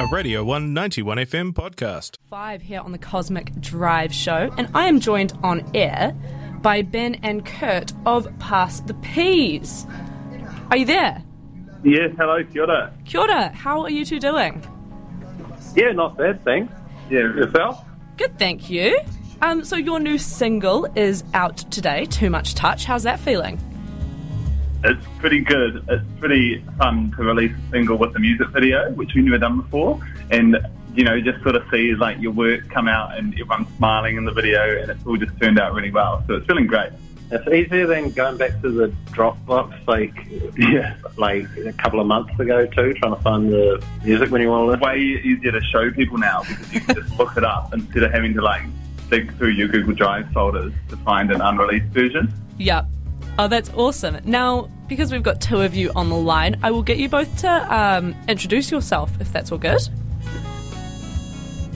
a 0.00 0.06
Radio 0.06 0.42
191 0.42 1.18
FM 1.18 1.52
podcast. 1.52 2.16
Five 2.30 2.62
here 2.62 2.80
on 2.80 2.90
the 2.90 2.96
Cosmic 2.96 3.52
Drive 3.60 4.14
Show, 4.14 4.50
and 4.56 4.66
I 4.74 4.88
am 4.88 4.98
joined 4.98 5.34
on 5.42 5.70
air 5.74 6.16
by 6.62 6.80
Ben 6.80 7.16
and 7.16 7.44
Kurt 7.44 7.92
of 8.06 8.26
Pass 8.38 8.80
the 8.80 8.94
Peas. 8.94 9.86
Are 10.70 10.78
you 10.78 10.86
there? 10.86 11.22
Yes, 11.84 12.12
hello, 12.16 12.42
kia 12.50 12.62
ora. 12.62 12.94
Kia 13.04 13.20
ora, 13.20 13.48
how 13.50 13.82
are 13.82 13.90
you 13.90 14.06
two 14.06 14.18
doing? 14.18 14.64
Yeah, 15.76 15.92
not 15.92 16.16
bad, 16.16 16.42
thanks. 16.44 16.72
Yeah, 17.10 17.18
yourself? 17.18 17.84
Good, 18.16 18.38
thank 18.38 18.70
you. 18.70 18.98
Um, 19.42 19.66
so 19.66 19.76
your 19.76 20.00
new 20.00 20.16
single 20.16 20.86
is 20.96 21.24
out 21.34 21.58
today, 21.70 22.06
Too 22.06 22.30
Much 22.30 22.54
Touch. 22.54 22.86
How's 22.86 23.02
that 23.02 23.20
feeling? 23.20 23.60
It's 24.82 25.04
pretty 25.18 25.40
good. 25.40 25.84
It's 25.88 26.04
pretty 26.18 26.64
fun 26.78 27.12
to 27.16 27.22
release 27.22 27.52
a 27.52 27.70
single 27.70 27.96
with 27.98 28.16
a 28.16 28.18
music 28.18 28.48
video, 28.48 28.90
which 28.92 29.12
we've 29.14 29.24
never 29.24 29.38
done 29.38 29.60
before. 29.60 30.00
And, 30.30 30.56
you 30.94 31.04
know, 31.04 31.20
just 31.20 31.42
sort 31.42 31.54
of 31.56 31.64
see 31.70 31.94
like 31.94 32.18
your 32.20 32.32
work 32.32 32.68
come 32.70 32.88
out 32.88 33.16
and 33.18 33.32
everyone's 33.34 33.68
smiling 33.76 34.16
in 34.16 34.24
the 34.24 34.32
video 34.32 34.80
and 34.80 34.90
it's 34.90 35.04
all 35.06 35.16
just 35.16 35.38
turned 35.40 35.58
out 35.58 35.74
really 35.74 35.90
well. 35.90 36.24
So 36.26 36.34
it's 36.36 36.46
feeling 36.46 36.66
great. 36.66 36.90
It's 37.32 37.46
easier 37.46 37.86
than 37.86 38.10
going 38.10 38.38
back 38.38 38.60
to 38.62 38.70
the 38.70 38.88
Dropbox 39.12 39.86
like 39.86 40.14
Yeah. 40.58 40.96
like 41.16 41.46
a 41.58 41.72
couple 41.74 42.00
of 42.00 42.06
months 42.06 42.38
ago 42.40 42.66
too, 42.66 42.94
trying 42.94 43.14
to 43.14 43.20
find 43.22 43.52
the 43.52 43.84
music 44.02 44.30
when 44.30 44.40
you 44.40 44.48
want 44.48 44.62
to 44.62 44.66
listen. 44.70 44.80
Way 44.80 44.98
easier 45.22 45.52
to 45.52 45.60
show 45.60 45.90
people 45.92 46.18
now 46.18 46.42
because 46.48 46.72
you 46.72 46.80
can 46.80 46.96
just 46.96 47.16
look 47.18 47.36
it 47.36 47.44
up 47.44 47.72
instead 47.72 48.02
of 48.02 48.10
having 48.12 48.34
to 48.34 48.42
like 48.42 48.62
dig 49.10 49.36
through 49.36 49.50
your 49.50 49.68
Google 49.68 49.94
Drive 49.94 50.28
folders 50.32 50.72
to 50.88 50.96
find 50.98 51.30
an 51.30 51.40
unreleased 51.40 51.86
version. 51.92 52.32
Yep. 52.58 52.86
Oh, 53.40 53.48
that's 53.48 53.70
awesome. 53.70 54.18
Now, 54.24 54.68
because 54.86 55.10
we've 55.10 55.22
got 55.22 55.40
two 55.40 55.62
of 55.62 55.74
you 55.74 55.90
on 55.96 56.10
the 56.10 56.14
line, 56.14 56.60
I 56.62 56.70
will 56.70 56.82
get 56.82 56.98
you 56.98 57.08
both 57.08 57.38
to 57.38 57.74
um, 57.74 58.14
introduce 58.28 58.70
yourself, 58.70 59.18
if 59.18 59.32
that's 59.32 59.50
all 59.50 59.56
good. 59.56 59.80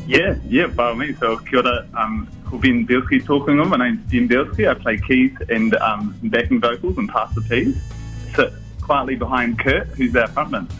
Yeah, 0.07 0.35
yeah, 0.47 0.67
by 0.67 0.89
all 0.89 0.95
means. 0.95 1.19
So, 1.21 1.39
kia 1.39 1.61
ora, 1.61 1.89
um, 1.95 2.29
called 2.45 2.61
Ben 2.61 2.87
Bielski 2.87 3.25
talking 3.25 3.59
on. 3.59 3.71
My 3.71 3.79
name's 3.79 4.03
Ben 4.11 4.29
Bielski. 4.29 4.69
I 4.69 4.75
play 4.75 4.99
keys 4.99 5.35
and 5.49 5.75
um, 5.77 6.15
backing 6.25 6.61
vocals 6.61 6.99
and 6.99 7.09
pass 7.09 7.35
the 7.35 7.41
peas. 7.41 7.83
Sit 8.37 8.53
quietly 8.83 9.17
behind 9.17 9.59
Kurt, 9.59 9.87
who's 9.87 10.15
our 10.15 10.29
frontman. 10.29 10.71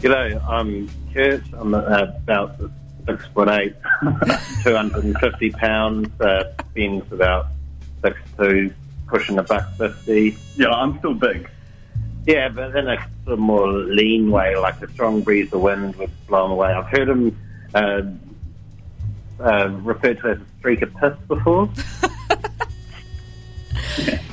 G'day, 0.00 0.42
I'm 0.48 0.88
Kurt. 1.12 1.42
I'm 1.52 1.74
uh, 1.74 2.04
about 2.16 2.58
six 3.06 3.26
foot 3.26 3.50
eight, 3.50 3.74
two 4.62 4.74
hundred 4.74 5.04
and 5.04 5.18
fifty 5.18 5.50
pounds. 5.50 6.18
Uh, 6.18 6.50
Ben's 6.74 7.12
about 7.12 7.48
six 8.02 8.16
two, 8.38 8.72
pushing 9.12 9.38
a 9.38 9.42
buck 9.42 9.64
fifty. 9.76 10.36
Yeah, 10.56 10.70
I'm 10.70 10.98
still 10.98 11.12
big. 11.14 11.48
Yeah, 12.26 12.48
but 12.48 12.74
in 12.74 12.88
a 12.88 12.96
sort 13.24 13.34
of 13.34 13.38
more 13.38 13.66
lean 13.68 14.30
way, 14.30 14.56
like 14.56 14.80
a 14.80 14.90
strong 14.92 15.20
breeze 15.20 15.52
of 15.52 15.60
wind 15.60 15.96
would 15.96 16.10
blow 16.26 16.46
him 16.46 16.52
away. 16.52 16.72
I've 16.72 16.86
heard 16.86 17.08
him 17.08 17.38
uh, 17.74 18.02
uh, 19.38 19.68
referred 19.82 20.18
to 20.20 20.28
as 20.30 20.38
a 20.38 20.46
streak 20.60 20.80
of 20.82 20.94
piss 20.96 21.14
before. 21.28 21.68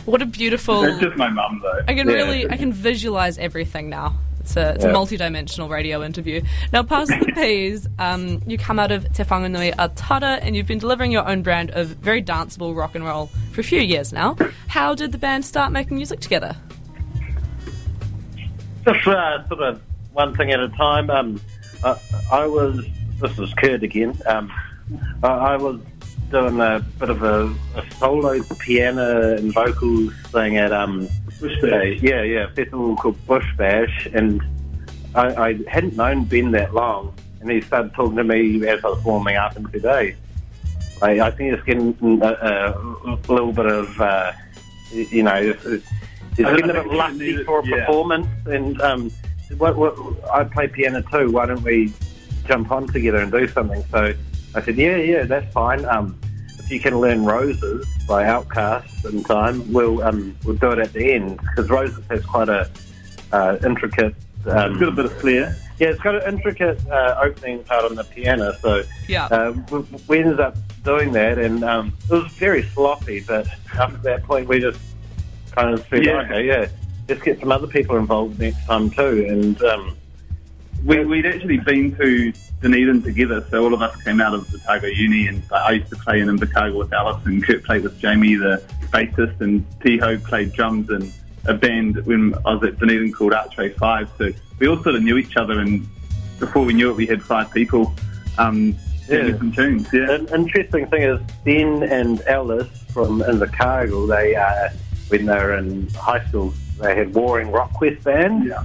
What 0.05 0.21
a 0.23 0.25
beautiful. 0.25 0.83
It's 0.85 0.99
just 0.99 1.17
my 1.17 1.29
mum, 1.29 1.59
though. 1.61 1.81
I 1.87 1.93
can 1.93 2.07
Yeah. 2.09 2.15
really, 2.15 2.49
I 2.49 2.57
can 2.57 2.73
visualize 2.73 3.37
everything 3.37 3.89
now. 3.89 4.15
It's 4.49 4.57
a, 4.57 4.73
it's 4.73 4.83
a 4.83 4.91
multi-dimensional 4.91 5.69
radio 5.69 6.03
interview. 6.03 6.41
Now, 6.73 6.81
Pass 6.81 7.07
the 7.07 7.31
peas, 7.35 7.87
um, 7.99 8.41
you 8.47 8.57
come 8.57 8.79
out 8.79 8.91
of 8.91 9.03
Te 9.13 9.21
Whanganui-a-Tara, 9.21 10.39
and 10.41 10.55
you've 10.55 10.65
been 10.65 10.79
delivering 10.79 11.11
your 11.11 11.27
own 11.29 11.43
brand 11.43 11.69
of 11.71 11.89
very 11.89 12.23
danceable 12.23 12.75
rock 12.75 12.95
and 12.95 13.05
roll 13.05 13.27
for 13.51 13.61
a 13.61 13.63
few 13.63 13.79
years 13.79 14.11
now. 14.11 14.35
How 14.67 14.95
did 14.95 15.11
the 15.11 15.19
band 15.19 15.45
start 15.45 15.71
making 15.71 15.97
music 15.97 16.19
together? 16.19 16.55
Just 18.85 19.07
uh, 19.07 19.47
sort 19.49 19.61
of 19.61 19.81
one 20.13 20.35
thing 20.35 20.51
at 20.51 20.59
a 20.59 20.69
time. 20.69 21.11
Um, 21.11 21.39
I, 21.83 21.99
I 22.31 22.47
was, 22.47 22.83
this 23.21 23.37
is 23.37 23.53
Kurt 23.53 23.83
again. 23.83 24.19
Um, 24.25 24.51
I, 25.21 25.27
I 25.27 25.57
was 25.57 25.79
doing 26.31 26.59
a 26.59 26.83
bit 26.97 27.11
of 27.11 27.21
a, 27.21 27.53
a 27.75 27.91
solo 27.97 28.41
piano 28.57 29.35
and 29.35 29.53
vocals 29.53 30.11
thing 30.31 30.57
at 30.57 30.71
um, 30.71 31.07
a, 31.43 31.93
yeah, 32.01 32.21
yeah, 32.23 32.43
a 32.45 32.47
festival 32.49 32.95
called 32.95 33.25
Bush 33.25 33.45
Bash, 33.57 34.07
and 34.13 34.41
I, 35.15 35.49
I 35.49 35.59
hadn't 35.67 35.95
known 35.95 36.25
Ben 36.25 36.51
that 36.51 36.73
long, 36.73 37.13
and 37.41 37.49
he 37.49 37.61
started 37.61 37.93
talking 37.93 38.17
to 38.17 38.23
me 38.23 38.67
as 38.67 38.83
I 38.83 38.87
was 38.89 39.03
warming 39.03 39.35
up, 39.37 39.55
and 39.55 39.67
said, 39.71 39.81
"Hey, 39.81 40.15
I, 41.01 41.27
I 41.27 41.31
think 41.31 41.53
it's 41.53 41.63
getting 41.63 41.97
a, 42.21 42.27
a, 42.27 42.71
a 43.05 43.31
little 43.31 43.53
bit 43.53 43.65
of, 43.65 43.99
uh, 44.01 44.31
you 44.91 45.23
know, 45.23 45.35
it's, 45.35 45.65
it's 45.65 45.87
getting 46.35 46.69
a 46.69 46.83
bit 46.83 47.15
needed- 47.17 47.45
for 47.45 47.59
a 47.59 47.65
yeah. 47.65 47.85
performance, 47.85 48.27
and 48.45 48.79
um, 48.81 49.09
what, 49.57 49.77
what, 49.77 49.95
I 50.31 50.43
play 50.43 50.67
piano 50.67 51.01
too. 51.01 51.31
Why 51.31 51.45
don't 51.45 51.63
we 51.63 51.93
jump 52.45 52.71
on 52.71 52.87
together 52.87 53.19
and 53.19 53.31
do 53.31 53.47
something?" 53.47 53.83
So 53.91 54.13
I 54.55 54.61
said, 54.61 54.77
"Yeah, 54.77 54.97
yeah, 54.97 55.23
that's 55.23 55.51
fine. 55.53 55.85
Um, 55.85 56.19
you 56.71 56.79
can 56.79 56.99
learn 56.99 57.25
Roses 57.25 57.85
by 58.07 58.23
OutKast 58.25 59.05
in 59.11 59.23
time, 59.23 59.71
we'll 59.71 60.01
um, 60.03 60.35
we'll 60.43 60.55
do 60.55 60.71
it 60.71 60.79
at 60.79 60.93
the 60.93 61.13
end 61.13 61.39
because 61.39 61.69
Roses 61.69 62.03
has 62.09 62.25
quite 62.25 62.49
a 62.49 62.69
uh, 63.31 63.57
intricate." 63.65 64.15
Um, 64.45 64.71
It's 64.71 64.79
got 64.79 64.89
a 64.89 64.91
bit 64.91 65.05
of 65.05 65.13
flair. 65.19 65.55
yeah, 65.79 65.89
it's 65.89 65.99
got 66.01 66.15
an 66.15 66.33
intricate 66.33 66.79
uh, 66.89 67.19
opening 67.21 67.63
part 67.65 67.83
on 67.85 67.95
the 67.95 68.03
piano, 68.05 68.53
so 68.61 68.83
Yeah. 69.07 69.25
uh, 69.25 69.53
we, 69.71 69.79
we 70.07 70.19
ended 70.19 70.39
up 70.39 70.55
doing 70.83 71.11
that, 71.13 71.37
and 71.37 71.63
um, 71.63 71.93
it 72.09 72.13
was 72.13 72.31
very 72.33 72.63
sloppy. 72.63 73.19
But 73.21 73.47
after 73.77 73.97
that 73.97 74.23
point, 74.23 74.47
we 74.47 74.59
just 74.59 74.79
kind 75.51 75.73
of 75.73 75.85
said, 75.89 76.05
Yeah. 76.05 76.21
"Okay, 76.21 76.45
yeah, 76.47 76.67
let's 77.09 77.21
get 77.21 77.39
some 77.39 77.51
other 77.51 77.67
people 77.67 77.97
involved 77.97 78.39
next 78.39 78.65
time 78.65 78.89
too." 78.89 79.25
And 79.29 79.61
um, 79.63 79.95
We, 80.85 81.03
we'd 81.03 81.25
actually 81.25 81.57
been 81.57 81.93
to 81.97 82.31
Dunedin 82.61 83.01
together, 83.01 83.45
so 83.49 83.63
all 83.63 83.73
of 83.73 83.81
us 83.81 83.95
came 84.03 84.19
out 84.19 84.33
of 84.33 84.53
Otago 84.53 84.87
Uni, 84.87 85.27
and 85.27 85.41
I 85.51 85.71
used 85.71 85.89
to 85.91 85.95
play 85.95 86.19
in 86.19 86.27
Invercargill 86.27 86.77
with 86.77 86.93
Alice, 86.93 87.25
and 87.25 87.43
Kurt 87.43 87.63
played 87.63 87.83
with 87.83 87.97
Jamie, 87.99 88.35
the 88.35 88.61
bassist, 88.91 89.39
and 89.41 89.65
Tiho 89.79 90.21
played 90.23 90.51
drums 90.53 90.89
in 90.89 91.11
a 91.45 91.53
band 91.53 92.05
when 92.05 92.33
I 92.45 92.53
was 92.55 92.63
at 92.63 92.79
Dunedin 92.79 93.13
called 93.13 93.33
Archway 93.33 93.69
5. 93.69 94.09
So 94.17 94.29
we 94.59 94.67
all 94.67 94.81
sort 94.83 94.95
of 94.95 95.03
knew 95.03 95.17
each 95.17 95.37
other, 95.37 95.59
and 95.59 95.87
before 96.39 96.65
we 96.65 96.73
knew 96.73 96.89
it, 96.91 96.95
we 96.97 97.05
had 97.05 97.21
five 97.23 97.51
people 97.53 97.93
um, 98.37 98.75
Yeah. 99.07 99.37
some 99.37 99.51
tunes. 99.51 99.87
Yeah. 99.93 100.11
an 100.11 100.27
interesting 100.33 100.85
thing 100.87 101.03
is 101.03 101.19
Ben 101.45 101.83
and 101.83 102.21
Alice 102.27 102.69
from 102.93 103.21
Invercargill, 103.21 104.07
they 104.09 104.35
uh, 104.35 104.69
when 105.07 105.25
they 105.25 105.33
were 105.35 105.55
in 105.57 105.87
high 105.95 106.23
school, 106.27 106.53
they 106.79 106.95
had 106.95 107.13
Warring 107.15 107.47
Rockquest 107.49 108.03
band. 108.03 108.45
Yeah. 108.45 108.63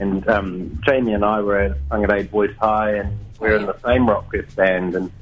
And 0.00 0.26
um, 0.28 0.80
Jamie 0.84 1.12
and 1.12 1.24
I 1.24 1.40
were 1.40 1.58
at 1.58 1.88
Whangarei 1.88 2.30
Boys 2.30 2.54
High, 2.60 2.96
and 2.96 3.18
we 3.40 3.48
we're 3.48 3.56
in 3.56 3.66
the 3.66 3.78
same 3.84 4.06
Rockquest 4.06 4.54
band. 4.56 4.94
And 4.94 5.12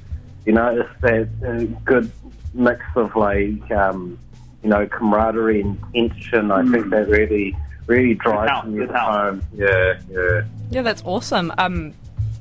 you 0.46 0.52
know, 0.52 0.80
it's 0.80 1.00
that 1.02 1.28
uh, 1.46 1.64
good 1.84 2.10
mix 2.54 2.84
of 2.96 3.14
like, 3.16 3.70
um, 3.70 4.18
you 4.62 4.70
know, 4.70 4.86
camaraderie 4.86 5.60
and 5.60 5.78
tension. 5.92 6.50
I 6.50 6.64
think 6.64 6.90
that 6.90 7.08
really, 7.08 7.56
really 7.86 8.14
drives 8.14 8.50
helps, 8.50 8.68
me 8.68 8.84
it 8.84 8.90
helps. 8.90 9.16
home. 9.16 9.42
Yeah, 9.54 10.00
yeah. 10.10 10.42
Yeah, 10.70 10.82
that's 10.82 11.02
awesome. 11.04 11.52
Um, 11.58 11.94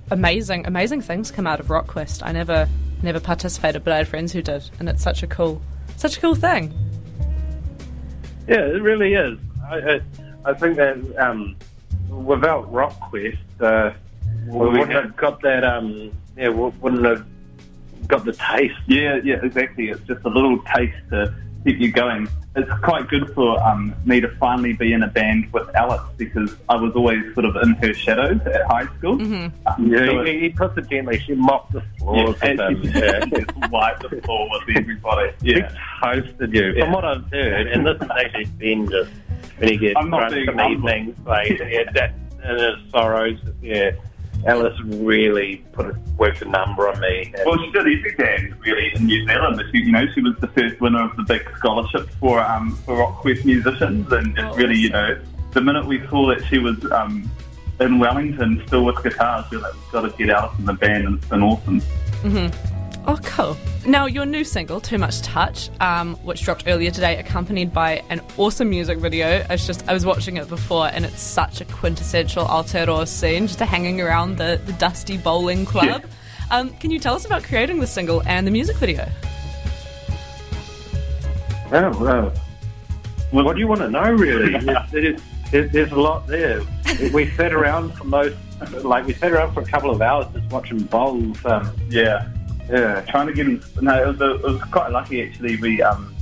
amazing, 0.09 0.65
amazing 0.67 1.01
things 1.01 1.31
come 1.31 1.47
out 1.47 1.59
of 1.59 1.67
RockQuest. 1.67 2.21
I 2.25 2.31
never, 2.31 2.67
never 3.03 3.19
participated, 3.19 3.83
but 3.83 3.93
I 3.93 3.97
had 3.97 4.07
friends 4.07 4.31
who 4.31 4.41
did, 4.41 4.69
and 4.79 4.87
it's 4.87 5.03
such 5.03 5.23
a 5.23 5.27
cool, 5.27 5.61
such 5.97 6.17
a 6.17 6.21
cool 6.21 6.35
thing. 6.35 6.73
Yeah, 8.47 8.65
it 8.65 8.81
really 8.81 9.13
is. 9.13 9.37
I, 9.69 9.75
I, 9.75 10.01
I 10.45 10.53
think 10.53 10.77
that 10.77 11.17
um, 11.17 11.55
without 12.11 12.71
RockQuest, 12.71 13.37
uh, 13.61 13.93
we 14.47 14.57
we 14.59 14.69
wouldn't 14.79 14.91
have 14.91 15.15
got 15.15 15.41
that. 15.41 15.63
Um, 15.63 16.11
yeah, 16.37 16.49
we 16.49 16.69
wouldn't 16.81 17.05
have 17.05 17.25
got 18.07 18.25
the 18.25 18.33
taste. 18.33 18.75
Yeah, 18.87 19.19
yeah, 19.23 19.39
exactly. 19.43 19.89
It's 19.89 20.01
just 20.03 20.23
a 20.25 20.29
little 20.29 20.59
taste 20.75 20.95
to 21.11 21.33
keep 21.63 21.79
you 21.79 21.91
going. 21.91 22.27
It's 22.53 22.69
quite 22.83 23.07
good 23.07 23.33
for 23.33 23.61
um, 23.63 23.95
me 24.03 24.19
to 24.19 24.27
finally 24.35 24.73
be 24.73 24.91
in 24.91 25.03
a 25.03 25.07
band 25.07 25.53
with 25.53 25.73
Alice 25.73 26.01
because 26.17 26.53
I 26.67 26.75
was 26.75 26.93
always 26.95 27.33
sort 27.33 27.45
of 27.45 27.55
in 27.63 27.75
her 27.75 27.93
shadows 27.93 28.41
at 28.45 28.65
high 28.65 28.87
school. 28.97 29.13
Um, 29.21 29.53
Yeah, 29.79 30.05
so 30.05 30.23
he, 30.25 30.39
he 30.41 30.49
puts 30.49 30.77
it 30.77 30.89
gently. 30.89 31.17
She 31.19 31.33
mopped 31.33 31.71
the 31.71 31.79
yeah, 31.79 31.97
floors 31.99 32.35
and 32.41 32.59
with 32.59 32.83
she 32.93 32.99
him. 32.99 33.03
Yeah. 33.03 33.19
just 33.39 33.51
wiped 33.71 34.09
the 34.09 34.21
floor 34.21 34.49
with 34.67 34.77
everybody. 34.77 35.31
He 35.41 35.51
Yeah. 35.53 35.73
toasted 36.03 36.53
you. 36.53 36.73
Yeah. 36.73 36.83
From 36.83 36.91
what 36.93 37.05
I've 37.05 37.25
heard, 37.31 37.67
and 37.67 37.85
this 37.87 37.97
has 38.01 38.09
actually 38.19 38.45
been 38.57 38.89
just 38.89 39.11
when 39.61 39.69
he 39.71 39.77
gets 39.77 39.95
I'm 39.97 40.09
not 40.09 40.19
drunk 40.19 40.33
being 40.33 40.45
some 40.47 40.57
humble. 40.57 40.89
evenings, 40.89 41.15
like 41.25 41.49
yeah, 41.59 41.91
that 41.93 42.13
and 42.43 42.59
his 42.59 42.91
sorrows. 42.91 43.37
Yeah, 43.61 43.91
Alice 44.47 44.79
really 44.85 45.57
put 45.73 45.85
a, 45.85 45.99
worked 46.17 46.41
a 46.41 46.45
number 46.45 46.89
on 46.89 46.99
me. 46.99 47.31
And, 47.37 47.45
Well, 47.45 47.57
she 47.59 47.71
did 47.71 47.81
every 47.81 48.15
band 48.17 48.55
really 48.65 48.91
in 48.95 49.05
New 49.05 49.25
Zealand. 49.27 49.61
She, 49.71 49.77
you 49.79 49.91
know, 49.91 50.05
she 50.13 50.21
was 50.21 50.35
the 50.39 50.47
first 50.47 50.81
winner 50.81 51.03
of 51.03 51.15
the 51.15 51.23
big 51.23 51.47
scholarship 51.57 52.09
for 52.19 52.39
um, 52.39 52.75
for 52.85 52.95
RockQuest 52.95 53.45
musicians, 53.45 54.11
and 54.11 54.37
Oh, 54.39 54.53
it 54.53 54.57
really, 54.57 54.75
you 54.77 54.89
know, 54.89 55.19
the 55.51 55.61
minute 55.61 55.85
we 55.85 55.99
saw 56.07 56.27
that 56.33 56.43
she 56.45 56.57
was 56.57 56.83
um, 56.91 57.29
in 57.79 57.99
Wellington, 57.99 58.63
still 58.67 58.85
with 58.85 59.01
guitars, 59.03 59.45
we 59.51 59.57
were 59.57 59.63
like, 59.63 59.73
we've 59.73 59.91
got 59.91 60.01
to 60.01 60.09
get 60.17 60.29
Alice 60.29 60.57
in 60.59 60.65
the 60.65 60.73
band, 60.73 61.05
and 61.05 61.17
it's 61.17 61.27
been 61.27 61.43
awesome. 61.43 61.81
Oh, 63.07 63.19
cool. 63.23 63.57
Now, 63.85 64.05
your 64.05 64.25
new 64.25 64.43
single, 64.43 64.79
Too 64.79 64.99
Much 64.99 65.21
Touch, 65.21 65.71
um, 65.79 66.15
which 66.17 66.43
dropped 66.43 66.65
earlier 66.67 66.91
today, 66.91 67.17
accompanied 67.17 67.73
by 67.73 68.03
an 68.09 68.21
awesome 68.37 68.69
music 68.69 68.99
video. 68.99 69.43
I 69.49 69.53
was 69.53 69.65
just, 69.65 69.87
I 69.89 69.93
was 69.93 70.05
watching 70.05 70.37
it 70.37 70.47
before, 70.47 70.87
and 70.87 71.03
it's 71.03 71.19
such 71.19 71.61
a 71.61 71.65
quintessential 71.65 72.45
Aotearoa 72.45 73.07
scene, 73.07 73.47
just 73.47 73.59
hanging 73.59 73.99
around 74.01 74.37
the, 74.37 74.61
the 74.65 74.73
dusty 74.73 75.17
bowling 75.17 75.65
club. 75.65 76.03
Um, 76.51 76.69
can 76.75 76.91
you 76.91 76.99
tell 76.99 77.15
us 77.15 77.25
about 77.25 77.43
creating 77.43 77.79
the 77.79 77.87
single 77.87 78.21
and 78.27 78.45
the 78.45 78.51
music 78.51 78.77
video? 78.77 79.09
Oh, 81.73 81.97
well, 81.99 82.33
well, 83.33 83.45
what 83.45 83.53
do 83.53 83.61
you 83.61 83.67
want 83.67 83.81
to 83.81 83.89
know, 83.89 84.11
really? 84.11 84.51
There's, 84.59 84.91
there's, 84.91 85.21
there's, 85.49 85.71
there's 85.71 85.91
a 85.91 85.99
lot 85.99 86.27
there. 86.27 86.61
We 87.11 87.31
sat 87.31 87.51
around 87.51 87.93
for 87.93 88.03
most, 88.03 88.37
like, 88.83 89.07
we 89.07 89.13
sat 89.13 89.31
around 89.31 89.53
for 89.53 89.61
a 89.61 89.65
couple 89.65 89.89
of 89.89 90.01
hours 90.03 90.27
just 90.33 90.51
watching 90.51 90.83
bowls. 90.83 91.43
Um, 91.45 91.73
Yeah. 91.89 92.27
Yeah. 92.71 93.01
trying 93.01 93.27
to 93.27 93.33
get 93.33 93.45
him. 93.47 93.63
No, 93.81 94.01
it 94.01 94.07
was, 94.19 94.21
it 94.21 94.43
was 94.43 94.63
quite 94.71 94.91
lucky 94.91 95.21
actually. 95.21 95.57
We 95.57 95.81
um, 95.81 96.15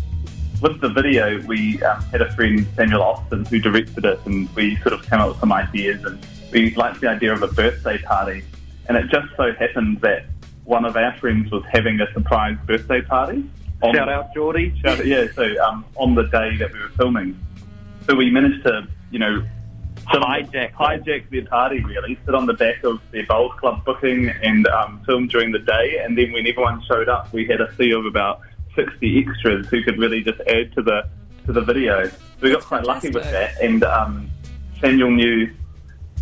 with 0.61 0.81
the 0.81 0.89
video, 0.89 1.41
we 1.45 1.81
um, 1.83 2.01
had 2.05 2.21
a 2.21 2.31
friend 2.33 2.67
Samuel 2.75 3.01
Austin 3.01 3.45
who 3.45 3.59
directed 3.59 4.05
it, 4.05 4.19
and 4.25 4.53
we 4.55 4.75
sort 4.77 4.93
of 4.93 5.09
came 5.09 5.19
up 5.21 5.29
with 5.29 5.39
some 5.39 5.51
ideas, 5.53 6.03
and 6.03 6.25
we 6.51 6.73
liked 6.75 6.99
the 7.01 7.07
idea 7.09 7.33
of 7.33 7.41
a 7.41 7.47
birthday 7.47 7.97
party, 7.99 8.43
and 8.87 8.97
it 8.97 9.09
just 9.09 9.27
so 9.37 9.53
happened 9.53 10.01
that 10.01 10.25
one 10.65 10.85
of 10.85 10.95
our 10.97 11.15
friends 11.17 11.51
was 11.51 11.63
having 11.71 11.99
a 12.01 12.11
surprise 12.13 12.57
birthday 12.65 13.01
party. 13.01 13.49
on- 13.81 13.95
Shout 13.95 14.09
out, 14.09 14.33
Geordie. 14.33 14.77
Shout 14.83 14.99
out, 14.99 15.05
yeah. 15.05 15.27
So 15.33 15.43
um, 15.63 15.85
on 15.95 16.15
the 16.15 16.23
day 16.23 16.57
that 16.57 16.73
we 16.73 16.79
were 16.79 16.89
filming, 16.89 17.39
so 18.07 18.15
we 18.15 18.29
managed 18.29 18.63
to, 18.65 18.87
you 19.11 19.19
know, 19.19 19.43
on- 20.17 20.43
Hijack. 20.43 20.73
hijack 20.73 21.29
their 21.29 21.45
party 21.45 21.83
really, 21.83 22.17
sit 22.25 22.35
on 22.35 22.45
the 22.45 22.53
back 22.53 22.83
of 22.83 23.01
their 23.11 23.25
bowls 23.25 23.53
club 23.59 23.83
booking 23.85 24.29
and 24.29 24.67
um, 24.67 25.01
film 25.05 25.27
during 25.27 25.51
the 25.51 25.59
day. 25.59 26.01
And 26.03 26.17
then 26.17 26.31
when 26.31 26.47
everyone 26.47 26.81
showed 26.87 27.09
up, 27.09 27.31
we 27.33 27.45
had 27.45 27.61
a 27.61 27.73
sea 27.75 27.91
of 27.91 28.05
about 28.05 28.41
sixty 28.75 29.25
extras 29.25 29.67
who 29.67 29.83
could 29.83 29.97
really 29.97 30.23
just 30.23 30.39
add 30.41 30.73
to 30.73 30.81
the 30.81 31.07
to 31.45 31.53
the 31.53 31.61
video. 31.61 32.07
So 32.07 32.15
we 32.41 32.49
got 32.49 32.57
That's 32.57 32.65
quite 32.65 32.83
lucky 32.85 33.09
with 33.09 33.23
that. 33.23 33.59
And 33.61 33.83
um, 33.83 34.29
Samuel 34.79 35.11
knew 35.11 35.53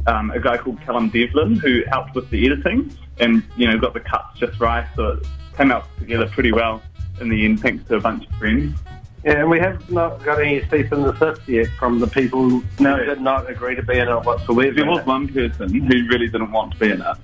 um, 0.07 0.31
a 0.31 0.39
guy 0.39 0.57
called 0.57 0.81
Callum 0.81 1.09
Devlin 1.09 1.55
who 1.55 1.83
helped 1.89 2.15
with 2.15 2.29
the 2.29 2.45
editing 2.45 2.95
and 3.19 3.43
you 3.55 3.67
know 3.67 3.77
got 3.77 3.93
the 3.93 3.99
cuts 3.99 4.39
just 4.39 4.59
right, 4.59 4.87
so 4.95 5.09
it 5.09 5.27
came 5.55 5.71
out 5.71 5.85
together 5.99 6.27
pretty 6.27 6.51
well 6.51 6.81
in 7.19 7.29
the 7.29 7.45
end, 7.45 7.59
thanks 7.59 7.83
to 7.87 7.95
a 7.95 7.99
bunch 7.99 8.27
of 8.27 8.35
friends. 8.35 8.79
Yeah, 9.27 9.41
and 9.41 9.49
we 9.49 9.59
have 9.59 9.89
not 9.91 10.23
got 10.23 10.39
any 10.39 10.61
cease 10.69 10.89
and 10.89 11.03
desist 11.03 11.41
yet 11.49 11.67
from 11.77 11.99
the 11.99 12.07
people 12.07 12.63
No. 12.79 12.95
who 12.95 13.03
did 13.03 13.19
not 13.19 13.49
agree 13.49 13.75
to 13.75 13.83
be 13.83 13.99
in 13.99 14.07
it 14.07 14.15
whatsoever. 14.23 14.71
There 14.73 14.85
was 14.85 15.05
one 15.05 15.27
person 15.27 15.67
who 15.73 16.07
really 16.07 16.29
didn't 16.29 16.53
want 16.53 16.71
to 16.71 16.79
be 16.79 16.91
in 16.91 17.01
it. 17.01 17.17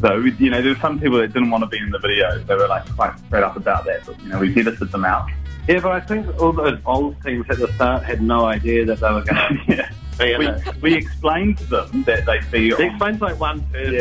So, 0.00 0.16
you 0.16 0.50
know, 0.50 0.60
there 0.60 0.72
were 0.74 0.80
some 0.80 0.98
people 0.98 1.18
that 1.18 1.32
didn't 1.32 1.50
want 1.52 1.62
to 1.62 1.68
be 1.68 1.78
in 1.78 1.90
the 1.90 2.00
video. 2.00 2.38
They 2.40 2.56
were 2.56 2.66
like 2.66 2.84
quite 2.96 3.16
straight 3.20 3.44
up 3.44 3.54
about 3.56 3.84
that. 3.84 4.04
But, 4.04 4.20
you 4.20 4.30
know, 4.30 4.40
we 4.40 4.50
edited 4.58 4.90
them 4.90 5.04
out. 5.04 5.28
Yeah, 5.68 5.78
but 5.78 5.92
I 5.92 6.00
think 6.00 6.26
all 6.40 6.50
those 6.50 6.80
old 6.86 7.22
teams 7.22 7.46
at 7.48 7.58
the 7.58 7.72
start 7.74 8.02
had 8.02 8.20
no 8.20 8.46
idea 8.46 8.84
that 8.86 8.98
they 8.98 9.12
were 9.12 9.22
going 9.22 9.60
to 9.68 9.76
yeah. 9.76 9.90
be 10.18 10.32
in 10.32 10.38
We, 10.40 10.46
it. 10.48 10.82
we 10.82 10.94
explained 10.94 11.58
to 11.58 11.64
them 11.66 12.02
that 12.02 12.26
they'd 12.26 12.50
be 12.50 12.70
It 12.70 12.74
on. 12.74 12.82
explains 12.82 13.20
like 13.20 13.38
one 13.38 13.60
person. 13.72 13.94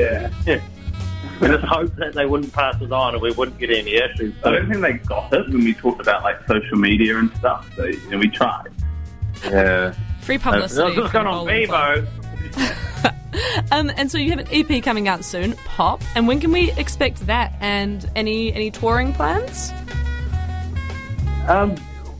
Yeah. 0.47 0.59
We 1.39 1.47
just 1.47 1.63
hoped 1.63 1.95
that 1.97 2.13
they 2.13 2.25
wouldn't 2.25 2.53
pass 2.53 2.79
it 2.81 2.91
on 2.91 3.13
and 3.13 3.21
we 3.21 3.31
wouldn't 3.31 3.57
get 3.59 3.69
any 3.71 3.95
issues. 3.95 4.33
I 4.43 4.51
don't 4.51 4.69
think 4.69 4.81
they 4.81 4.93
got 4.93 5.33
it 5.33 5.47
when 5.49 5.63
we 5.63 5.73
talked 5.73 6.01
about 6.01 6.23
like 6.23 6.45
social 6.47 6.77
media 6.77 7.17
and 7.17 7.31
stuff. 7.37 7.67
So, 7.75 7.85
you 7.85 8.09
know, 8.09 8.17
we 8.17 8.27
tried. 8.29 8.69
Yeah. 9.45 9.93
Free 10.21 10.37
This 10.37 10.43
publicity. 10.43 10.89
is 10.89 10.95
from 10.95 11.11
going 11.11 11.27
on 11.27 11.45
Bowling 11.45 11.67
Club. 11.67 12.05
Vivo. 12.53 13.11
Um, 13.71 13.89
and 13.95 14.11
so 14.11 14.17
you 14.17 14.29
have 14.31 14.39
an 14.39 14.47
EP 14.51 14.83
coming 14.83 15.07
out 15.07 15.23
soon, 15.23 15.53
Pop. 15.65 16.01
And 16.15 16.27
when 16.27 16.41
can 16.41 16.51
we 16.51 16.71
expect 16.73 17.25
that? 17.27 17.53
And 17.61 18.07
any 18.15 18.51
any 18.53 18.69
touring 18.69 19.13
plans? 19.13 19.71
Um, 21.47 21.75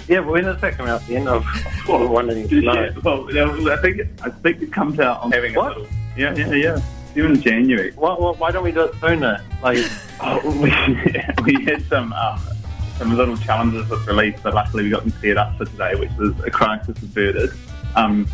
yeah, 0.07 0.19
when 0.19 0.45
does 0.45 0.59
that 0.61 0.73
come 0.77 0.87
out? 0.87 1.05
The 1.07 1.17
end 1.17 1.27
of 1.27 1.45
wanting 1.87 2.47
to 2.47 2.61
know. 2.61 2.73
Yeah, 2.73 2.89
well, 3.03 3.27
yeah, 3.33 3.73
I 3.73 3.77
think 3.81 3.99
it, 3.99 4.07
I 4.23 4.29
think 4.29 4.61
it 4.61 4.71
comes 4.71 4.99
out 4.99 5.21
on 5.21 5.31
having 5.31 5.53
What? 5.53 5.75
a 5.75 5.79
little. 5.81 5.95
Yeah, 6.17 6.33
yeah, 6.35 6.53
yeah. 6.53 6.81
Even 7.15 7.41
January. 7.41 7.91
Why, 7.95 8.13
why, 8.13 8.31
why 8.31 8.51
don't 8.51 8.63
we 8.63 8.71
do 8.71 8.81
it 8.85 8.95
sooner? 9.01 9.43
Like, 9.61 9.77
Oh, 10.23 10.39
we, 10.61 10.69
we 11.57 11.63
had 11.65 11.83
some 11.89 12.13
um, 12.13 12.39
some 12.97 13.17
little 13.17 13.35
challenges 13.37 13.89
with 13.89 14.05
release, 14.05 14.37
but 14.43 14.53
luckily 14.53 14.83
we 14.83 14.89
got 14.91 15.01
them 15.01 15.11
cleared 15.13 15.37
up 15.37 15.57
for 15.57 15.65
today, 15.65 15.95
which 15.95 16.11
was 16.19 16.39
a 16.45 16.51
crisis 16.51 16.95
averted. 17.01 17.49
Um, 17.95 18.27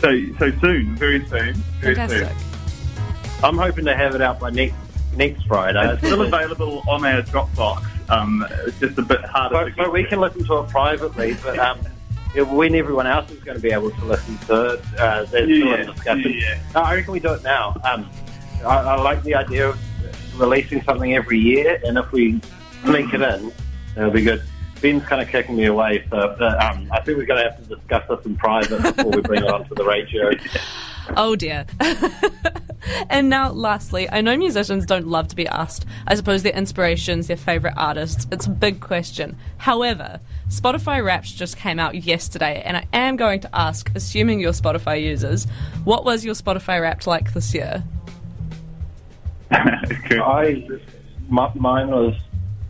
so 0.00 0.20
so 0.38 0.50
soon, 0.60 0.96
very 0.96 1.24
soon, 1.28 1.54
very 1.80 1.94
Fantastic. 1.94 2.28
soon. 2.36 3.44
I'm 3.44 3.56
hoping 3.56 3.84
to 3.84 3.94
have 3.96 4.16
it 4.16 4.20
out 4.20 4.40
by 4.40 4.50
next 4.50 4.74
next 5.16 5.46
Friday. 5.46 5.92
It's 5.92 6.04
still 6.04 6.22
available 6.26 6.82
on 6.88 7.04
our 7.06 7.22
Dropbox. 7.22 7.84
Um, 8.10 8.44
it's 8.66 8.80
just 8.80 8.98
a 8.98 9.02
bit 9.02 9.24
harder 9.24 9.54
But, 9.54 9.64
to 9.66 9.70
so 9.76 9.82
get. 9.84 9.92
we 9.92 10.02
can 10.04 10.18
listen 10.20 10.44
to 10.46 10.58
it 10.58 10.68
privately, 10.70 11.36
but 11.44 11.56
um, 11.60 11.78
yeah, 11.82 11.89
when 12.36 12.74
everyone 12.74 13.06
else 13.06 13.30
is 13.30 13.40
going 13.40 13.56
to 13.56 13.62
be 13.62 13.72
able 13.72 13.90
to 13.90 14.04
listen 14.04 14.38
to 14.46 14.74
it, 14.74 14.80
uh, 14.98 15.24
there's 15.24 15.44
still 15.44 15.66
Yeah, 15.68 15.74
a 15.74 15.84
discussion. 15.92 16.32
yeah. 16.36 16.60
No, 16.74 16.80
I 16.82 16.94
reckon 16.94 17.12
we 17.12 17.20
do 17.20 17.32
it 17.34 17.42
now. 17.42 17.74
Um, 17.84 18.08
I, 18.64 18.76
I 18.76 19.00
like 19.00 19.22
the 19.22 19.34
idea 19.34 19.68
of 19.70 19.78
releasing 20.40 20.82
something 20.82 21.14
every 21.14 21.38
year, 21.38 21.80
and 21.84 21.98
if 21.98 22.10
we 22.12 22.40
sneak 22.84 23.12
it 23.14 23.20
in, 23.22 23.52
it'll 23.96 24.10
be 24.10 24.22
good. 24.22 24.42
Ben's 24.80 25.04
kind 25.04 25.20
of 25.20 25.28
kicking 25.28 25.56
me 25.56 25.66
away, 25.66 26.04
so 26.08 26.16
uh, 26.16 26.70
um, 26.72 26.88
I 26.92 27.00
think 27.00 27.18
we're 27.18 27.26
going 27.26 27.42
to 27.44 27.50
have 27.50 27.58
to 27.68 27.74
discuss 27.74 28.02
this 28.08 28.24
in 28.24 28.36
private 28.36 28.80
before 28.82 29.10
we 29.10 29.20
bring 29.20 29.42
it 29.42 29.48
onto 29.50 29.74
the 29.74 29.84
radio. 29.84 30.30
Oh 31.16 31.34
dear. 31.34 31.64
and 33.08 33.28
now, 33.28 33.50
lastly, 33.50 34.08
I 34.10 34.20
know 34.20 34.36
musicians 34.36 34.86
don't 34.86 35.06
love 35.08 35.28
to 35.28 35.36
be 35.36 35.46
asked, 35.46 35.86
I 36.06 36.14
suppose, 36.14 36.42
their 36.42 36.52
inspirations, 36.52 37.26
their 37.26 37.36
favourite 37.36 37.76
artists. 37.76 38.26
It's 38.30 38.46
a 38.46 38.50
big 38.50 38.80
question. 38.80 39.36
However, 39.58 40.20
Spotify 40.48 41.04
Wrapped 41.04 41.36
just 41.36 41.56
came 41.56 41.78
out 41.78 41.94
yesterday, 41.94 42.62
and 42.64 42.76
I 42.76 42.86
am 42.92 43.16
going 43.16 43.40
to 43.40 43.56
ask, 43.56 43.90
assuming 43.94 44.40
you're 44.40 44.52
Spotify 44.52 45.02
users, 45.02 45.46
what 45.84 46.04
was 46.04 46.24
your 46.24 46.34
Spotify 46.34 46.80
Wrapped 46.80 47.06
like 47.06 47.32
this 47.32 47.54
year? 47.54 47.84
I, 49.50 50.66
my, 51.28 51.50
mine 51.54 51.88
was 51.88 52.14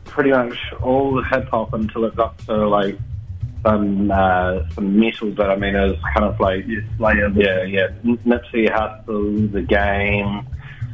pretty 0.05 0.31
much 0.31 0.58
all 0.82 1.22
hip 1.22 1.49
hop 1.49 1.72
until 1.72 2.05
it 2.05 2.17
got 2.17 2.37
to 2.38 2.69
like 2.69 2.99
some 3.62 4.10
uh, 4.10 4.68
some 4.74 4.98
metal, 4.98 5.30
but 5.32 5.50
I 5.50 5.56
mean 5.56 5.74
it 5.74 5.86
was 5.86 5.98
kind 6.14 6.24
of 6.24 6.38
like 6.40 6.64
Yes, 6.66 6.82
Slayer. 6.96 7.28
yeah, 7.34 7.62
yeah, 7.64 7.88
Nipsey 8.04 8.68
Hussle, 8.70 9.52
The 9.52 9.62
Game, 9.62 10.46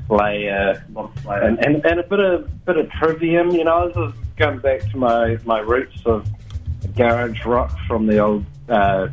Slayer, 0.08 0.84
Slayer. 1.22 1.42
and, 1.42 1.64
and 1.64 1.84
and 1.86 2.00
a 2.00 2.02
bit 2.02 2.20
of 2.20 2.64
bit 2.64 2.76
of 2.76 2.90
Trivium. 2.90 3.50
You 3.52 3.64
know, 3.64 3.76
I 3.76 3.84
was 3.96 4.14
going 4.36 4.58
back 4.58 4.80
to 4.90 4.96
my 4.96 5.38
my 5.44 5.60
roots 5.60 6.00
of 6.06 6.26
garage 6.96 7.44
rock 7.44 7.76
from 7.86 8.06
the 8.06 8.18
old 8.18 8.44
uh, 8.68 9.08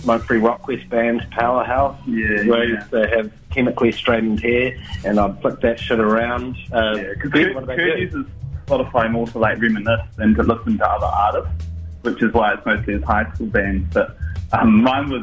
Smoke 0.00 0.22
Free 0.24 0.38
Rockquest 0.40 0.88
band 0.88 1.26
Powerhouse. 1.30 1.98
Yeah, 2.06 2.44
where 2.44 2.64
yeah. 2.64 2.74
used 2.78 2.90
to 2.90 3.08
have 3.08 3.32
chemically 3.50 3.90
straightened 3.92 4.40
hair, 4.40 4.76
and 5.04 5.18
I'd 5.18 5.40
flick 5.40 5.60
that 5.60 5.78
shit 5.80 5.98
around. 5.98 6.56
Uh, 6.72 6.94
Yeah, 6.96 7.02
because 7.14 7.30
Kurt, 7.32 7.66
Kurt 7.66 7.98
uses 7.98 8.26
Spotify 8.66 9.10
more 9.10 9.26
to 9.28 9.38
like 9.38 9.60
reminisce 9.60 10.06
than 10.16 10.34
to 10.34 10.42
listen 10.44 10.78
to 10.78 10.88
other 10.88 11.06
artists, 11.06 11.66
which 12.02 12.22
is 12.22 12.32
why 12.32 12.54
it's 12.54 12.64
mostly 12.64 12.94
his 12.94 13.04
high 13.04 13.30
school 13.32 13.46
bands. 13.46 13.92
But 13.92 14.16
um, 14.52 14.82
mine 14.82 15.10
was 15.10 15.22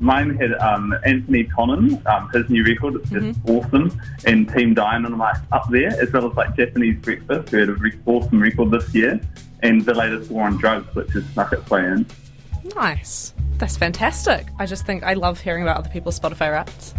mine 0.00 0.36
had 0.36 0.52
um, 0.54 0.94
Anthonie 1.06 1.48
Tonnon, 1.54 2.02
um, 2.06 2.28
his 2.30 2.48
new 2.50 2.64
record, 2.64 2.96
it's 2.96 3.10
just 3.10 3.38
awesome, 3.48 4.00
and 4.26 4.48
Team 4.48 4.74
Dynamite 4.74 5.36
up 5.52 5.68
there, 5.70 5.90
as 6.00 6.12
well 6.12 6.30
as 6.30 6.36
like 6.36 6.56
Japanese 6.56 6.98
Breakfast, 7.00 7.50
who 7.50 7.58
had 7.58 7.68
a 7.68 7.74
re- 7.74 7.98
awesome 8.06 8.40
record 8.40 8.70
this 8.70 8.94
year, 8.94 9.20
and 9.62 9.84
the 9.84 9.94
latest 9.94 10.30
War 10.30 10.46
on 10.46 10.56
Drugs, 10.56 10.94
which 10.94 11.14
is 11.14 11.24
snuck 11.30 11.52
its 11.52 11.68
way 11.70 11.86
in. 11.86 12.06
Nice. 12.74 13.34
That's 13.58 13.76
fantastic. 13.76 14.48
I 14.58 14.66
just 14.66 14.84
think 14.84 15.04
I 15.04 15.14
love 15.14 15.40
hearing 15.40 15.62
about 15.62 15.76
other 15.76 15.90
people's 15.90 16.18
Spotify 16.18 16.50
Wrapped. 16.50 16.94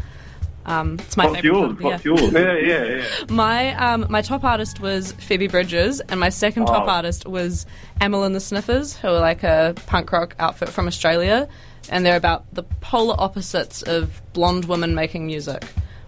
Um, 0.66 0.98
it's 1.00 1.16
my 1.16 1.26
What's 1.28 1.42
favourite 1.42 1.60
yours? 1.60 1.82
part 1.82 1.94
of 1.96 2.04
the 2.04 2.10
yours? 2.10 2.32
Yeah, 2.34 2.58
yeah, 2.58 2.96
yeah. 2.98 3.26
My 3.30 3.76
um, 3.76 4.06
my 4.10 4.22
top 4.22 4.44
artist 4.44 4.80
was 4.80 5.12
Phoebe 5.14 5.48
Bridgers, 5.48 6.00
and 6.02 6.20
my 6.20 6.30
second 6.30 6.66
top 6.66 6.88
Oh. 6.88 6.92
artist 6.92 7.28
was 7.28 7.66
Amyl 8.02 8.24
and 8.26 8.34
the 8.34 8.40
Sniffers, 8.40 8.96
who 8.96 9.10
are 9.10 9.20
like 9.20 9.44
a 9.44 9.76
punk 9.86 10.12
rock 10.12 10.36
outfit 10.40 10.70
from 10.70 10.88
Australia, 10.88 11.48
and 11.90 12.06
they're 12.06 12.18
about 12.18 12.46
the 12.54 12.64
polar 12.82 13.16
opposites 13.20 13.84
of 13.84 14.22
blonde 14.34 14.66
women 14.66 14.96
making 14.96 15.28
music, 15.28 15.64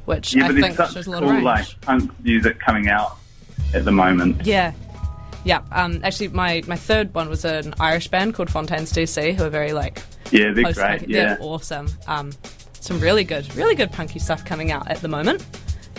which 0.05 0.33
Yeah, 0.35 0.45
I 0.45 0.47
but 0.47 0.61
think 0.61 0.75
there's 0.77 0.91
shows 0.93 1.07
a 1.07 1.11
lot 1.11 1.17
of 1.23 1.29
cool 1.29 1.33
range. 1.33 1.45
like 1.45 1.81
punk 1.81 2.11
music 2.23 2.59
coming 2.59 2.87
out 2.89 3.17
at 3.75 3.85
the 3.85 3.91
moment. 3.91 4.45
Yeah. 4.45 4.71
Yeah, 5.45 5.61
um, 5.71 6.01
actually, 6.03 6.29
my, 6.29 6.61
my 6.67 6.75
third 6.75 7.13
one 7.13 7.29
was 7.29 7.45
an 7.45 7.73
Irish 7.79 8.09
band 8.09 8.33
called 8.33 8.49
Fontaines 8.49 8.91
DC, 8.91 9.33
who 9.35 9.43
are 9.45 9.49
very 9.49 9.71
like 9.71 10.01
Yeah, 10.31 10.51
they're 10.51 10.73
great. 10.73 11.07
Yeah. 11.07 11.35
They're 11.35 11.37
awesome. 11.39 11.87
Um, 12.05 12.31
some 12.87 12.99
really 12.99 13.23
good, 13.23 13.53
really 13.55 13.75
good 13.75 13.91
punky 13.91 14.19
stuff 14.19 14.43
coming 14.45 14.71
out 14.71 14.89
at 14.89 14.97
the 15.01 15.07
moment. 15.07 15.45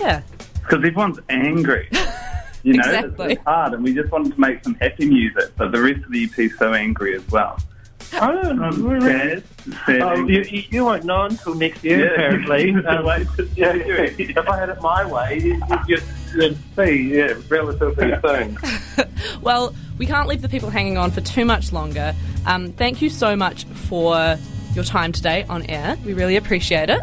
Yeah, 0.00 0.22
because 0.54 0.78
everyone's 0.84 1.18
angry. 1.28 1.88
You 2.64 2.72
know, 2.74 2.80
it's- 2.80 3.04
Exactly. 3.04 3.32
it's, 3.34 3.42
hard, 3.44 3.72
and 3.74 3.84
we 3.84 3.94
just 3.94 4.10
wanted 4.10 4.34
to 4.34 4.40
make 4.40 4.64
some 4.64 4.74
happy 4.74 5.06
music, 5.08 5.52
but 5.56 5.70
the 5.70 5.80
rest 5.80 6.04
of 6.04 6.10
the 6.10 6.24
EP 6.24 6.38
is 6.40 6.58
so 6.58 6.74
angry 6.74 7.14
as 7.14 7.26
well. 7.30 7.56
I 8.14 8.32
don't 8.32 8.56
know. 8.58 8.64
Um, 8.66 9.00
Chaz, 9.00 9.42
fair 9.86 10.02
Oh, 10.02 10.16
dinkum. 10.16 10.28
you, 10.28 10.58
you 10.58 10.64
you 10.70 10.84
won't 10.84 11.04
know 11.04 11.22
until 11.22 11.54
next 11.54 11.84
year, 11.84 12.06
Yeah. 12.06 12.12
apparently. 12.12 12.74
Um, 12.86 13.04
Wait 13.04 13.28
to- 13.36 13.48
yeah, 13.54 13.74
yeah. 13.74 14.10
If 14.18 14.36
I 14.48 14.58
had 14.58 14.70
it 14.70 14.82
my 14.82 15.06
way, 15.06 15.38
you- 15.38 15.62
you'd, 15.86 16.02
you'd 16.34 16.58
see, 16.74 17.14
yeah, 17.14 17.34
relatively 17.48 18.12
soon. 18.24 18.58
Well, 19.40 19.72
we 19.96 20.06
can't 20.06 20.26
leave 20.28 20.42
the 20.42 20.48
people 20.48 20.68
hanging 20.68 20.98
on 20.98 21.12
for 21.12 21.20
too 21.20 21.44
much 21.44 21.72
longer. 21.72 22.12
Um, 22.44 22.72
thank 22.72 23.00
you 23.00 23.08
so 23.08 23.36
much 23.36 23.64
for 23.66 24.36
your 24.78 24.84
time 24.84 25.10
today 25.10 25.44
on 25.48 25.64
air. 25.64 25.98
We 26.04 26.14
really 26.14 26.36
appreciate 26.36 26.88
it. 26.88 27.00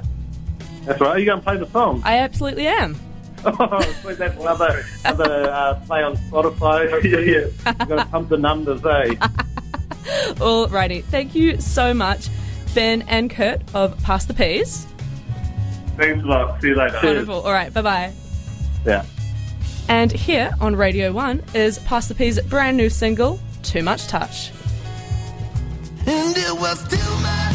That's 0.86 1.02
right. 1.02 1.10
Are 1.10 1.20
you 1.20 1.26
going 1.26 1.40
to 1.40 1.44
play 1.44 1.58
the 1.58 1.68
song? 1.68 2.02
I 2.06 2.20
absolutely 2.20 2.68
am. 2.68 2.96
Oh, 3.48 3.80
sweet. 4.02 4.18
That's 4.18 4.40
another, 4.40 4.84
another 5.04 5.52
uh, 5.52 5.76
play 5.86 6.02
on 6.02 6.18
Spotify. 6.18 6.90
Yeah, 7.04 7.20
yeah. 7.20 7.40
You've 7.80 7.90
got 7.90 8.04
to 8.04 8.06
pump 8.06 8.30
the 8.30 8.38
numbers, 8.38 8.84
eh? 8.84 9.14
Alrighty. 10.40 11.04
Thank 11.04 11.36
you 11.36 11.62
so 11.62 11.94
much, 11.94 12.30
Ben 12.74 13.04
and 13.04 13.30
Kurt 13.30 13.62
of 13.76 14.02
Pass 14.02 14.26
the 14.26 14.34
Peas. 14.34 14.88
Thanks 15.96 16.24
a 16.24 16.28
lot. 16.28 16.60
See 16.60 16.70
you 16.70 16.76
later. 16.76 17.00
Wonderful. 17.04 17.42
All 17.42 17.52
right. 17.52 17.72
Bye 17.72 17.82
bye. 17.84 18.14
Yeah. 18.84 19.06
And 19.90 20.12
here 20.12 20.50
on 20.60 20.76
Radio 20.76 21.12
1 21.12 21.44
is 21.54 21.78
Pass 21.80 22.08
the 22.08 22.16
Peas' 22.16 22.40
brand 22.42 22.78
new 22.78 22.90
single, 22.90 23.40
Too 23.62 23.84
Much 23.84 24.08
Touch. 24.08 24.52
And 26.08 26.36
it 26.36 26.60
was 26.60 26.82
too 26.88 27.22
much 27.22 27.55